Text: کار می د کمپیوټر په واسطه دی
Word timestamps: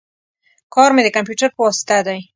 کار 0.73 0.89
می 0.95 1.01
د 1.05 1.09
کمپیوټر 1.15 1.49
په 1.53 1.59
واسطه 1.65 1.97
دی 2.07 2.19